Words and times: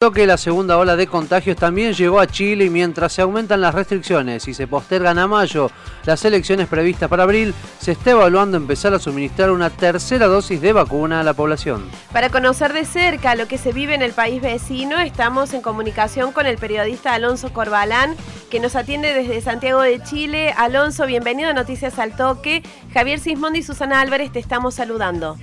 que 0.00 0.26
la 0.26 0.38
segunda 0.38 0.78
ola 0.78 0.96
de 0.96 1.06
contagios 1.06 1.58
también 1.58 1.92
llegó 1.92 2.20
a 2.20 2.26
Chile 2.26 2.64
y 2.64 2.70
mientras 2.70 3.12
se 3.12 3.20
aumentan 3.20 3.60
las 3.60 3.74
restricciones 3.74 4.48
y 4.48 4.54
se 4.54 4.66
postergan 4.66 5.18
a 5.18 5.26
mayo 5.26 5.70
las 6.06 6.24
elecciones 6.24 6.68
previstas 6.68 7.10
para 7.10 7.24
abril, 7.24 7.52
se 7.78 7.92
está 7.92 8.12
evaluando 8.12 8.56
empezar 8.56 8.94
a 8.94 8.98
suministrar 8.98 9.50
una 9.50 9.68
tercera 9.68 10.26
dosis 10.26 10.62
de 10.62 10.72
vacuna 10.72 11.20
a 11.20 11.22
la 11.22 11.34
población. 11.34 11.86
Para 12.14 12.30
conocer 12.30 12.72
de 12.72 12.86
cerca 12.86 13.34
lo 13.34 13.46
que 13.46 13.58
se 13.58 13.72
vive 13.72 13.94
en 13.94 14.00
el 14.00 14.12
país 14.12 14.40
vecino, 14.40 14.98
estamos 14.98 15.52
en 15.52 15.60
comunicación 15.60 16.32
con 16.32 16.46
el 16.46 16.56
periodista 16.56 17.12
Alonso 17.12 17.52
Corbalán, 17.52 18.16
que 18.50 18.58
nos 18.58 18.76
atiende 18.76 19.12
desde 19.12 19.42
Santiago 19.42 19.82
de 19.82 20.02
Chile. 20.02 20.54
Alonso, 20.56 21.04
bienvenido 21.04 21.50
a 21.50 21.52
Noticias 21.52 21.98
al 21.98 22.16
Toque. 22.16 22.62
Javier 22.94 23.20
Sismondi 23.20 23.58
y 23.58 23.62
Susana 23.62 24.00
Álvarez 24.00 24.32
te 24.32 24.38
estamos 24.38 24.76
saludando. 24.76 25.36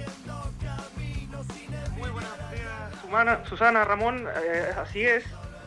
Susana, 3.45 3.85
Ramón, 3.85 4.27
eh, 4.43 4.73
así 4.77 5.01
es. 5.01 5.23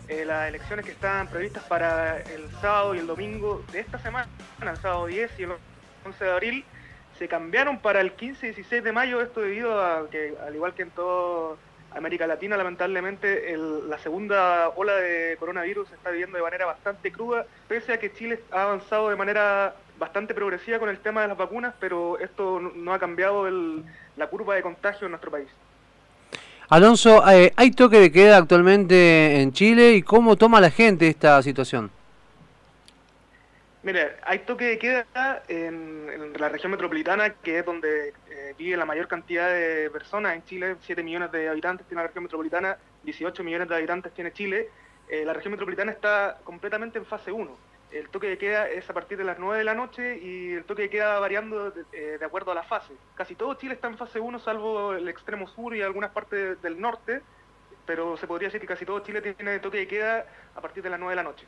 Eh, 0.09 0.25
las 0.27 0.49
elecciones 0.49 0.85
que 0.85 0.93
están 0.93 1.27
previstas 1.29 1.63
para 1.65 2.19
el 2.19 2.51
sábado 2.61 2.95
y 2.95 2.99
el 2.99 3.07
domingo 3.07 3.65
de 3.73 3.81
esta 3.81 3.99
semana, 3.99 4.29
el 4.61 4.77
sábado 4.77 5.07
10 5.07 5.31
y 5.39 5.45
el 5.45 5.53
11 6.05 6.25
de 6.25 6.31
abril, 6.31 6.65
se 7.19 7.29
cambiaron 7.29 7.79
para 7.79 8.01
el 8.01 8.13
15 8.13 8.49
y 8.49 8.51
16 8.51 8.85
de 8.85 8.93
mayo. 8.93 9.23
Esto 9.23 9.41
debido 9.41 9.83
a 9.83 10.11
que, 10.11 10.35
al 10.47 10.55
igual 10.55 10.75
que 10.75 10.83
en 10.83 10.91
toda 10.91 11.57
América 11.95 12.27
Latina, 12.27 12.59
lamentablemente, 12.59 13.57
la 13.57 13.99
segunda 13.99 14.69
ola 14.77 14.97
de 14.97 15.37
coronavirus 15.39 15.89
se 15.89 15.95
está 15.95 16.11
viviendo 16.11 16.37
de 16.37 16.43
manera 16.43 16.67
bastante 16.67 17.11
cruda, 17.11 17.47
pese 17.69 17.95
a 17.95 17.99
que 17.99 18.13
Chile 18.13 18.43
ha 18.53 18.65
avanzado 18.65 19.09
de 19.09 19.17
manera 19.17 19.75
bastante 19.99 20.35
progresiva 20.35 20.79
con 20.79 20.91
el 20.91 20.99
tema 20.99 21.23
de 21.23 21.29
las 21.29 21.39
vacunas, 21.39 21.75
pero 21.81 22.19
esto 22.19 22.61
no 22.61 22.93
ha 22.93 22.99
cambiado 22.99 23.49
la 23.49 24.27
curva 24.27 24.57
de 24.57 24.63
contagio 24.63 25.07
en 25.07 25.13
nuestro 25.13 25.31
país. 25.31 25.49
Alonso, 26.71 27.29
eh, 27.29 27.53
¿hay 27.57 27.73
toque 27.73 27.99
de 27.99 28.13
queda 28.13 28.37
actualmente 28.37 29.41
en 29.43 29.53
Chile 29.53 29.95
y 29.95 30.03
cómo 30.03 30.37
toma 30.37 30.61
la 30.61 30.71
gente 30.71 31.09
esta 31.09 31.43
situación? 31.43 31.91
Mire, 33.83 34.13
hay 34.23 34.39
toque 34.41 34.67
de 34.67 34.79
queda 34.79 35.43
en, 35.49 36.33
la 36.39 36.49
región 36.49 36.71
metropolitana, 36.71 37.31
que 37.43 37.59
es 37.59 37.67
donde 37.67 38.11
eh, 38.31 38.55
vive 38.57 38.77
la 38.77 38.85
mayor 38.85 39.09
cantidad 39.09 39.53
de 39.53 39.91
personas 39.91 40.37
en 40.37 40.45
Chile. 40.45 40.77
7 40.83 41.03
millones 41.03 41.33
de 41.33 41.49
habitantes 41.49 41.89
tiene 41.89 42.03
la 42.03 42.07
región 42.07 42.23
metropolitana, 42.23 42.79
18 43.03 43.43
millones 43.43 43.69
de 43.69 43.75
habitantes 43.75 44.15
tiene 44.15 44.33
Chile. 44.33 44.69
Eh, 45.09 45.25
la 45.25 45.33
región 45.33 45.51
metropolitana 45.51 45.91
está 45.91 46.39
completamente 46.45 46.99
en 46.99 47.05
fase 47.05 47.33
1 47.33 47.70
el 47.93 48.09
toque 48.09 48.29
de 48.29 48.39
queda 48.39 48.69
es 48.69 48.89
a 48.89 48.95
partir 48.95 49.19
de 49.19 49.25
las 49.25 49.39
9 49.39 49.59
de 49.59 49.65
la 49.65 49.75
noche 49.75 50.19
y 50.19 50.53
el 50.53 50.65
toque 50.65 50.83
de 50.83 50.91
queda 50.91 51.19
variando 51.19 51.73
eh, 51.93 52.17
de, 52.19 52.25
acuerdo 52.25 52.53
a 52.53 52.55
la 52.55 52.63
fase. 52.63 52.95
Casi 53.15 53.35
todo 53.35 53.55
Chile 53.55 53.75
está 53.75 53.89
en 53.89 53.99
fase 53.99 54.21
1, 54.21 54.39
salvo 54.39 54.93
el 54.93 55.09
extremo 55.09 55.49
sur 55.49 55.75
y 55.75 55.83
algunas 55.83 56.11
partes 56.11 56.61
del 56.63 56.81
norte, 56.81 57.23
pero 57.87 58.17
se 58.17 58.27
podría 58.27 58.49
decir 58.49 58.61
que 58.61 58.67
casi 58.67 58.85
todo 58.85 59.01
Chile 59.01 59.21
tiene 59.21 59.59
toque 59.59 59.79
de 59.79 59.89
queda 59.89 60.27
a 60.55 60.61
partir 60.61 60.83
de 60.83 60.91
las 60.91 60.99
9 60.99 61.13
de 61.13 61.17
la 61.17 61.23
noche. 61.23 61.47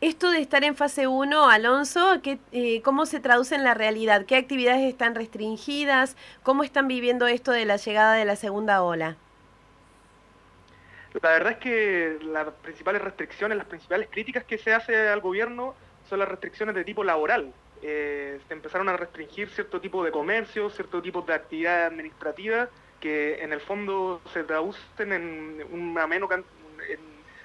Esto 0.00 0.30
de 0.30 0.40
estar 0.40 0.62
en 0.64 0.76
fase 0.76 1.06
1, 1.06 1.48
Alonso, 1.48 2.20
¿qué, 2.22 2.38
eh, 2.52 2.82
¿cómo 2.82 3.06
se 3.06 3.18
traduce 3.20 3.54
en 3.54 3.64
la 3.64 3.74
realidad? 3.74 4.26
¿Qué 4.26 4.36
actividades 4.36 4.82
están 4.82 5.14
restringidas? 5.14 6.16
¿Cómo 6.42 6.64
están 6.64 6.86
viviendo 6.86 7.26
esto 7.26 7.50
de 7.50 7.64
la 7.64 7.76
llegada 7.76 8.14
de 8.14 8.24
la 8.24 8.36
segunda 8.36 8.82
ola? 8.82 9.16
La 11.22 11.30
verdad 11.30 11.52
es 11.52 11.58
que 11.58 12.18
las 12.22 12.48
principales 12.54 13.00
restricciones, 13.00 13.56
las 13.56 13.66
principales 13.66 14.08
críticas 14.10 14.44
que 14.44 14.58
se 14.58 14.74
hace 14.74 15.08
al 15.08 15.20
gobierno 15.20 15.74
son 16.08 16.18
las 16.18 16.28
restricciones 16.28 16.74
de 16.74 16.84
tipo 16.84 17.04
laboral. 17.04 17.52
Eh, 17.82 18.40
se 18.48 18.54
empezaron 18.54 18.88
a 18.88 18.96
restringir 18.96 19.48
cierto 19.50 19.80
tipo 19.80 20.04
de 20.04 20.10
comercio, 20.10 20.70
cierto 20.70 21.00
tipo 21.00 21.22
de 21.22 21.34
actividad 21.34 21.86
administrativa 21.86 22.68
que 23.00 23.42
en 23.42 23.52
el 23.52 23.60
fondo 23.60 24.20
se 24.32 24.42
traducen 24.44 25.12
en 25.12 25.62
una 25.70 26.06
menos 26.06 26.30
en 26.30 26.44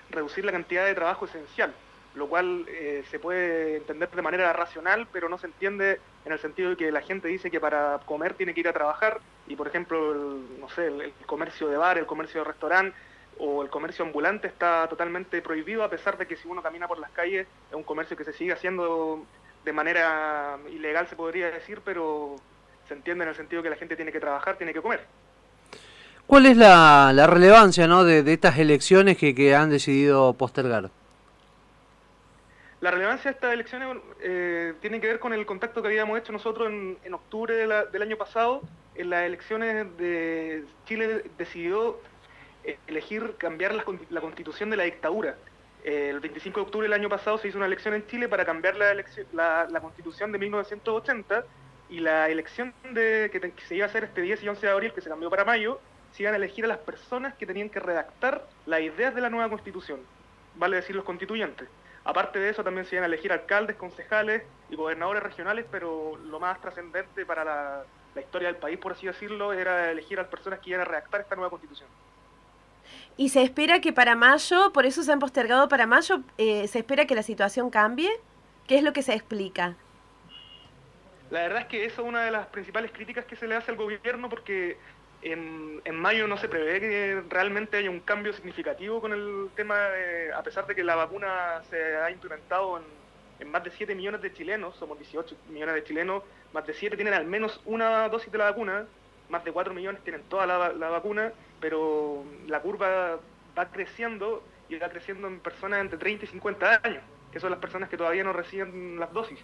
reducir 0.10 0.46
la 0.46 0.52
cantidad 0.52 0.86
de 0.86 0.96
trabajo 0.96 1.26
esencial, 1.26 1.74
lo 2.16 2.28
cual 2.28 2.66
eh, 2.70 3.04
se 3.12 3.20
puede 3.20 3.78
entender 3.78 4.10
de 4.10 4.22
manera 4.22 4.52
racional, 4.54 5.08
pero 5.12 5.30
no 5.30 5.38
se 5.38 5.48
entiende 5.48 6.00
en 6.26 6.32
el 6.32 6.40
sentido 6.40 6.72
de 6.72 6.78
que 6.78 6.92
la 6.92 7.02
gente 7.02 7.28
dice 7.28 7.52
que 7.52 7.60
para 7.60 8.00
comer 8.06 8.34
tiene 8.34 8.54
que 8.54 8.62
ir 8.62 8.68
a 8.68 8.74
trabajar 8.74 9.20
y 9.48 9.56
por 9.56 9.68
ejemplo, 9.68 10.16
no 10.60 10.70
sé, 10.70 10.88
el 10.88 11.14
comercio 11.26 11.68
de 11.68 11.78
bar, 11.78 11.98
el 11.98 12.06
comercio 12.06 12.42
de 12.42 12.48
restaurante 12.48 12.96
o 13.40 13.64
el 13.64 13.70
comercio 13.70 14.06
ambulante 14.06 14.48
está 14.48 14.88
totalmente 14.88 15.42
prohibido, 15.42 15.84
a 15.84 15.90
pesar 15.90 16.18
de 16.18 16.28
que 16.28 16.36
si 16.36 16.48
uno 16.48 16.62
camina 16.62 16.88
por 16.88 17.00
las 17.00 17.12
calles 17.12 17.48
es 17.70 17.76
un 17.76 17.84
comercio 17.84 18.16
que 18.16 18.26
se 18.26 18.34
sigue 18.34 18.54
haciendo 18.54 19.26
de 19.66 19.74
manera 19.74 20.58
ilegal, 20.72 21.08
se 21.08 21.16
podría 21.16 21.50
decir, 21.50 21.82
pero 21.84 22.36
se 22.88 22.94
entiende 22.94 23.24
en 23.24 23.30
el 23.30 23.36
sentido 23.36 23.64
que 23.64 23.70
la 23.70 23.76
gente 23.76 23.96
tiene 23.96 24.12
que 24.12 24.20
trabajar, 24.20 24.58
tiene 24.58 24.74
que 24.74 24.82
comer. 24.82 25.06
¿Cuál 26.28 26.46
es 26.46 26.58
la, 26.58 27.26
relevancia 27.28 27.88
¿no? 27.88 28.04
de, 28.04 28.20
estas 28.32 28.60
elecciones 28.60 29.18
que, 29.18 29.56
han 29.56 29.70
decidido 29.70 30.34
postergar? 30.34 30.92
La 32.82 32.92
relevancia 32.92 33.32
de 33.32 33.36
estas 33.36 33.54
elecciones 33.54 33.98
eh, 34.22 34.74
tiene 34.80 35.02
que 35.02 35.08
ver 35.08 35.20
con 35.20 35.34
el 35.34 35.46
contacto 35.46 35.82
que 35.82 35.88
habíamos 35.88 36.20
hecho 36.20 36.32
nosotros 36.32 36.70
en, 36.70 37.14
octubre 37.14 37.56
del 37.56 38.02
año 38.02 38.16
pasado. 38.16 38.62
En 38.96 39.10
las 39.10 39.24
elecciones 39.24 39.98
de 39.98 40.66
Chile 40.86 41.24
decidió 41.38 42.00
elegir 42.88 43.36
cambiar 43.38 43.74
la, 43.74 44.22
constitución 44.22 44.70
de 44.70 44.78
la 44.78 44.84
dictadura. 44.84 45.36
el 45.84 46.20
25 46.20 46.60
de 46.60 46.66
octubre 46.66 46.86
del 46.88 46.94
año 46.94 47.10
pasado 47.10 47.38
se 47.38 47.48
hizo 47.48 47.58
una 47.58 47.68
elección 47.68 47.94
en 47.94 48.06
Chile 48.08 48.28
para 48.28 48.46
cambiar 48.46 48.76
la, 48.76 48.94
la, 49.70 49.82
constitución 49.82 50.32
de 50.32 50.40
1980 50.40 51.46
y 51.90 52.00
la 52.00 52.30
elección 52.30 52.74
de, 52.92 53.30
que, 53.32 53.54
se 53.68 53.76
iba 53.76 53.86
a 53.86 53.90
hacer 53.90 54.04
este 54.04 54.22
10 54.22 54.44
y 54.44 54.50
11 54.50 54.66
de 54.66 54.72
abril, 54.72 54.94
que 54.94 55.02
se 55.02 55.10
cambió 55.10 55.30
para 55.30 55.46
mayo, 55.46 55.80
se 56.12 56.24
iban 56.24 56.34
a 56.34 56.38
elegir 56.38 56.66
a 56.66 56.68
las 56.68 56.80
personas 56.80 57.34
que 57.36 57.46
tenían 57.46 57.70
que 57.70 57.80
redactar 57.80 58.46
las 58.66 58.82
ideas 58.82 59.16
de 59.16 59.22
la 59.22 59.30
nueva 59.30 59.50
constitución, 59.50 60.02
vale 60.56 60.76
decir 60.76 60.96
los 60.96 61.06
constituyentes. 61.06 61.68
Aparte 62.04 62.40
de 62.40 62.50
eso 62.50 62.64
también 62.64 62.86
se 62.86 62.96
iban 62.96 63.04
a 63.04 63.08
elegir 63.08 63.32
alcaldes, 63.32 63.76
concejales 63.76 64.44
y 64.70 64.76
gobernadores 64.76 65.22
regionales, 65.22 65.66
pero 65.70 66.18
lo 66.18 66.40
más 66.40 66.60
trascendente 66.62 67.26
para 67.26 67.44
la, 67.44 67.84
la 68.16 68.22
historia 68.22 68.48
del 68.48 68.58
país, 68.58 68.78
por 68.80 68.94
así 68.94 69.08
decirlo, 69.08 69.54
era 69.54 69.92
elegir 69.92 70.18
a 70.20 70.24
las 70.24 70.32
personas 70.32 70.60
que 70.60 70.70
iban 70.70 70.82
a 70.82 70.86
redactar 70.86 71.22
esta 71.22 71.36
nueva 71.36 71.50
constitución. 71.50 71.88
Y 73.20 73.28
se 73.28 73.42
espera 73.42 73.82
que 73.82 73.92
para 73.92 74.16
mayo, 74.16 74.72
por 74.72 74.86
eso 74.86 75.04
se 75.04 75.12
han 75.12 75.20
postergado 75.20 75.68
para 75.68 75.86
mayo, 75.86 76.22
eh, 76.38 76.66
¿se 76.70 76.80
espera 76.80 77.06
que 77.06 77.16
la 77.16 77.22
situación 77.22 77.70
cambie? 77.70 78.10
¿Qué 78.66 78.78
es 78.78 78.82
lo 78.82 78.94
que 78.94 79.02
se 79.02 79.14
explica? 79.14 79.76
La 81.30 81.42
verdad 81.42 81.64
es 81.64 81.68
que 81.68 81.84
eso 81.84 82.02
es 82.02 82.08
una 82.08 82.22
de 82.22 82.32
las 82.32 82.48
principales 82.48 82.92
críticas 82.94 83.26
que 83.26 83.36
se 83.36 83.46
le 83.46 83.58
hace 83.58 83.72
al 83.72 83.78
gobierno 83.78 84.30
porque 84.30 84.78
en, 85.22 85.82
en, 85.84 85.96
mayo 85.98 86.30
no 86.30 86.38
se 86.38 86.48
prevé 86.48 86.80
que 86.80 87.22
realmente 87.28 87.76
haya 87.76 87.90
un 87.90 88.00
cambio 88.00 88.32
significativo 88.32 89.02
con 89.02 89.12
el 89.12 89.50
tema, 89.54 89.76
a 90.34 90.42
pesar 90.42 90.66
de 90.66 90.74
que 90.74 90.86
la 90.86 90.96
vacuna 90.96 91.62
se 91.70 91.98
ha 91.98 92.10
implementado 92.12 92.78
en, 92.78 92.84
en, 93.42 93.52
más 93.52 93.66
de 93.66 93.72
7 93.72 93.96
millones 93.96 94.22
de 94.22 94.32
chilenos, 94.32 94.78
somos 94.78 94.98
18 94.98 95.36
millones 95.50 95.76
de 95.76 95.84
chilenos, 95.84 96.24
más 96.54 96.66
de 96.66 96.74
7 96.74 96.96
tienen 96.96 97.14
al 97.14 97.26
menos 97.26 97.60
una 97.66 98.08
dosis 98.08 98.32
de 98.32 98.38
la 98.38 98.46
vacuna, 98.46 98.86
más 99.30 99.44
de 99.44 99.52
4 99.52 99.74
millones 99.74 100.04
tienen 100.04 100.24
toda 100.24 100.46
la, 100.46 100.90
vacuna 100.90 101.32
pero 101.60 102.24
la 102.48 102.62
curva 102.62 103.20
va 103.58 103.66
creciendo 103.72 104.44
y 104.70 104.78
va 104.78 104.90
creciendo 104.90 105.28
en 105.28 105.40
personas 105.40 105.82
entre 105.82 105.98
30 105.98 106.26
y 106.26 106.28
50 106.28 106.82
años, 106.84 107.04
que 107.32 107.40
son 107.40 107.52
las 107.52 107.60
personas 107.60 107.90
que 107.90 107.98
todavía 107.98 108.24
no 108.24 108.34
reciben 108.34 109.00
las 109.00 109.12
dosis. 109.12 109.40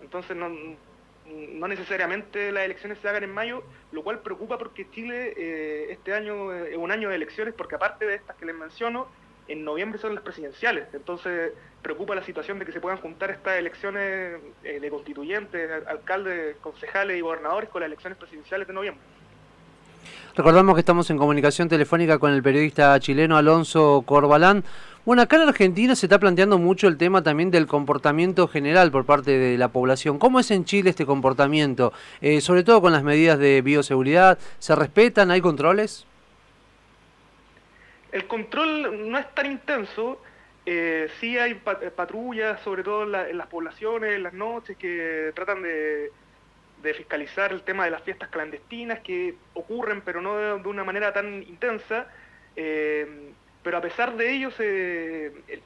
Entonces 0.00 0.36
no, 0.36 0.48
no 0.48 1.68
necesariamente 1.68 2.52
las 2.52 2.64
elecciones 2.64 2.98
se 2.98 3.08
hagan 3.08 3.24
en 3.24 3.32
mayo, 3.32 3.64
lo 3.92 4.02
cual 4.02 4.20
preocupa 4.20 4.58
porque 4.58 4.88
Chile 4.90 5.34
eh, 5.36 5.86
este 5.90 6.14
año 6.14 6.52
es 6.52 6.76
un 6.76 6.90
año 6.90 7.08
de 7.08 7.16
elecciones, 7.16 7.54
porque 7.54 7.74
aparte 7.74 8.06
de 8.06 8.14
estas 8.14 8.36
que 8.36 8.46
les 8.46 8.54
menciono, 8.54 9.08
en 9.48 9.64
noviembre 9.64 9.98
son 9.98 10.14
las 10.14 10.24
presidenciales. 10.24 10.86
Entonces 10.92 11.52
preocupa 11.82 12.14
la 12.14 12.24
situación 12.24 12.58
de 12.58 12.64
que 12.64 12.72
se 12.72 12.80
puedan 12.80 12.98
juntar 12.98 13.30
estas 13.30 13.58
elecciones 13.58 14.40
eh, 14.64 14.80
de 14.80 14.90
constituyentes, 14.90 15.70
alcaldes, 15.86 16.56
concejales 16.56 17.18
y 17.18 17.20
gobernadores 17.20 17.68
con 17.68 17.80
las 17.80 17.88
elecciones 17.88 18.18
presidenciales 18.18 18.66
de 18.66 18.74
noviembre. 18.74 19.02
Recordamos 20.36 20.74
que 20.74 20.80
estamos 20.80 21.08
en 21.10 21.18
comunicación 21.18 21.68
telefónica 21.68 22.18
con 22.18 22.32
el 22.32 22.42
periodista 22.42 22.98
chileno 22.98 23.36
Alonso 23.36 24.02
Corbalán. 24.04 24.64
Bueno, 25.04 25.22
acá 25.22 25.36
en 25.36 25.48
Argentina 25.48 25.94
se 25.94 26.06
está 26.06 26.18
planteando 26.18 26.58
mucho 26.58 26.88
el 26.88 26.96
tema 26.96 27.22
también 27.22 27.50
del 27.50 27.66
comportamiento 27.66 28.48
general 28.48 28.90
por 28.90 29.04
parte 29.04 29.38
de 29.38 29.56
la 29.58 29.68
población. 29.68 30.18
¿Cómo 30.18 30.40
es 30.40 30.50
en 30.50 30.64
Chile 30.64 30.90
este 30.90 31.06
comportamiento? 31.06 31.92
Eh, 32.20 32.40
sobre 32.40 32.64
todo 32.64 32.80
con 32.80 32.92
las 32.92 33.04
medidas 33.04 33.38
de 33.38 33.62
bioseguridad. 33.62 34.38
¿Se 34.58 34.74
respetan? 34.74 35.30
¿Hay 35.30 35.40
controles? 35.40 36.06
El 38.14 38.28
control 38.28 39.10
no 39.10 39.18
es 39.18 39.28
tan 39.34 39.46
intenso. 39.46 40.22
Eh, 40.64 41.08
sí 41.18 41.36
hay 41.36 41.54
patrullas, 41.54 42.60
sobre 42.60 42.84
todo 42.84 43.02
en 43.02 43.36
las 43.36 43.48
poblaciones, 43.48 44.14
en 44.14 44.22
las 44.22 44.32
noches, 44.32 44.76
que 44.76 45.32
tratan 45.34 45.64
de 45.64 46.94
fiscalizar 46.96 47.50
el 47.50 47.62
tema 47.62 47.86
de 47.86 47.90
las 47.90 48.04
fiestas 48.04 48.28
clandestinas 48.28 49.00
que 49.00 49.34
ocurren, 49.54 50.00
pero 50.02 50.22
no 50.22 50.36
de, 50.36 50.68
una 50.68 50.84
manera 50.84 51.12
tan 51.12 51.42
intensa. 51.42 52.06
Eh, 52.54 53.32
pero 53.64 53.78
a 53.78 53.80
pesar 53.80 54.16
de 54.16 54.30
ello, 54.30 54.50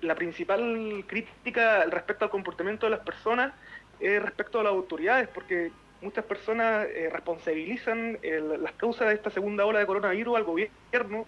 la 0.01 0.15
principal 0.15 1.05
crítica 1.07 1.85
respecto 1.85 2.25
al 2.25 2.31
comportamiento 2.31 2.87
de 2.87 2.91
las 2.93 3.01
personas 3.01 3.53
es 4.01 4.23
respecto 4.23 4.59
a 4.59 4.63
las 4.63 4.73
autoridades, 4.73 5.29
porque 5.29 5.71
muchas 6.01 6.25
personas 6.25 6.87
eh, 6.87 7.11
responsabilizan 7.13 8.19
las 8.23 8.73
causas 8.73 9.09
de 9.09 9.17
esta 9.17 9.29
segunda 9.29 9.67
ola 9.67 9.81
de 9.81 9.87
coronavirus 9.87 10.39
al 10.39 10.45
gobierno 10.45 11.27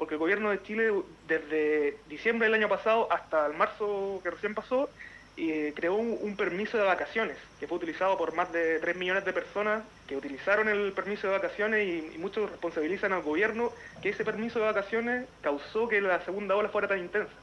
porque 0.00 0.14
el 0.14 0.18
gobierno 0.18 0.48
de 0.48 0.62
Chile 0.62 0.90
desde 1.28 1.98
diciembre 2.08 2.46
del 2.46 2.54
año 2.54 2.70
pasado 2.70 3.06
hasta 3.12 3.46
el 3.46 3.52
marzo 3.52 4.18
que 4.22 4.30
recién 4.30 4.54
pasó, 4.54 4.88
eh, 5.36 5.74
creó 5.76 5.94
un, 5.94 6.36
permiso 6.36 6.78
de 6.78 6.84
vacaciones 6.84 7.36
que 7.60 7.68
fue 7.68 7.76
utilizado 7.76 8.16
por 8.16 8.34
más 8.34 8.50
de 8.50 8.78
3 8.78 8.96
millones 8.96 9.26
de 9.26 9.34
personas 9.34 9.82
que 10.08 10.16
utilizaron 10.16 10.70
el 10.70 10.92
permiso 10.92 11.26
de 11.26 11.34
vacaciones 11.34 11.86
y, 11.86 12.14
y, 12.14 12.18
muchos 12.18 12.50
responsabilizan 12.50 13.12
al 13.12 13.20
gobierno 13.20 13.72
que 14.02 14.08
ese 14.08 14.24
permiso 14.24 14.58
de 14.58 14.64
vacaciones 14.64 15.26
causó 15.42 15.86
que 15.86 16.00
la 16.00 16.24
segunda 16.24 16.56
ola 16.56 16.70
fuera 16.70 16.88
tan 16.88 16.98
intensa. 16.98 17.34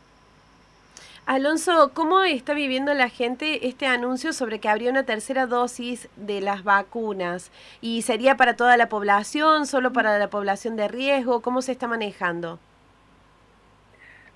Alonso, 1.27 1.91
¿cómo 1.94 2.24
está 2.24 2.53
viviendo 2.53 2.94
la 2.94 3.09
gente 3.09 3.68
este 3.68 3.85
anuncio 3.85 4.31
sobre 4.31 4.59
que 4.59 4.69
habría 4.69 4.89
una 4.89 5.03
tercera 5.03 5.45
dosis 5.45 6.07
de 6.15 6.39
las 6.39 6.63
vacunas? 6.63 7.51
¿Y 7.81 8.03
sería 8.03 8.38
para 8.38 8.56
toda 8.56 8.77
la 8.77 8.88
población, 8.88 9.68
solo 9.68 9.91
para 9.91 10.18
la 10.19 10.29
población 10.29 10.77
de 10.77 10.88
riesgo? 10.88 11.41
¿Cómo 11.41 11.62
se 11.62 11.74
está 11.74 11.85
manejando? 11.85 12.59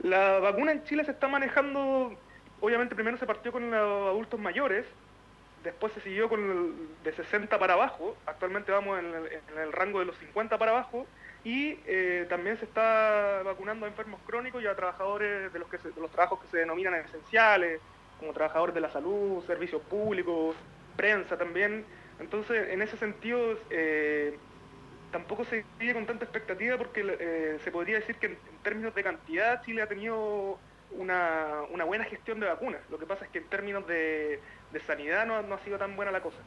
La 0.04 0.40
vacuna 0.40 0.74
en 0.74 0.84
Chile 0.84 1.06
se 1.06 1.12
está 1.12 1.30
manejando, 1.30 2.14
obviamente 2.60 2.94
primero 2.94 3.16
se 3.16 3.26
partió 3.26 3.54
con 3.54 3.72
los 3.72 4.10
adultos 4.10 4.38
mayores, 4.42 4.86
después 5.64 5.94
se 5.94 6.02
siguió 6.02 6.28
con 6.28 6.42
el 6.42 6.74
de 7.06 7.14
60 7.14 7.58
para 7.58 7.76
abajo, 7.76 8.18
actualmente 8.26 8.70
vamos 8.74 9.00
en 9.00 9.06
el, 9.06 9.28
en 9.28 9.60
el 9.64 9.72
rango 9.72 10.00
de 10.00 10.06
los 10.08 10.18
50 10.18 10.58
para 10.58 10.72
abajo, 10.72 11.08
y 11.44 11.80
eh, 11.88 12.28
también 12.30 12.58
se 12.58 12.66
está 12.66 13.42
vacunando 13.44 13.86
a 13.86 13.90
enfermos 13.90 14.20
crónicos 14.26 14.62
y 14.62 14.68
a 14.68 14.76
trabajadores 14.76 15.52
de 15.52 15.60
los, 15.60 15.68
que 15.70 15.78
los 16.00 16.12
trabajos 16.12 16.40
que 16.42 16.48
se 16.48 16.58
denominan 16.58 16.94
esenciales, 16.96 17.82
como 18.20 18.34
trabajadores 18.34 18.76
de 18.76 18.82
la 18.82 18.92
salud, 18.92 19.44
servicios 19.46 19.82
públicos, 19.82 20.56
prensa 20.96 21.38
también. 21.38 21.84
Entonces, 22.20 22.70
en 22.70 22.84
ese 22.84 22.96
sentido, 22.98 23.58
eh, 23.72 24.38
tampoco 25.12 25.44
se 25.46 25.66
sigue 25.80 25.94
con 25.94 26.06
tanta 26.06 26.26
expectativa 26.26 26.78
porque 26.78 27.04
eh, 27.20 27.58
se 27.64 27.72
podría 27.72 27.96
decir 27.96 28.16
que 28.18 28.28
en, 28.28 28.38
términos 28.62 28.94
de 28.94 29.04
cantidad 29.04 29.64
Chile 29.64 29.82
ha 29.82 29.88
tenido 29.88 30.60
una, 30.92 31.62
una, 31.72 31.86
buena 31.86 32.04
gestión 32.04 32.40
de 32.40 32.46
vacunas. 32.46 32.82
Lo 32.92 33.00
que 33.00 33.08
pasa 33.08 33.26
es 33.26 33.32
que 33.32 33.40
en 33.40 33.46
términos 33.46 33.88
de, 33.88 34.40
de 34.72 34.80
sanidad 34.82 35.26
no, 35.26 35.42
no 35.42 35.56
ha 35.56 35.60
sido 35.60 35.80
tan 35.80 35.96
buena 35.96 36.12
la 36.12 36.22
cosa. 36.22 36.38